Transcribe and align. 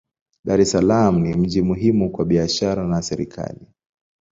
Dar 0.43 0.59
es 0.63 0.71
Salaam 0.71 1.19
ni 1.21 1.33
mji 1.33 1.61
muhimu 1.61 2.11
kwa 2.11 2.25
biashara 2.25 2.87
na 2.87 3.01
serikali. 3.01 3.67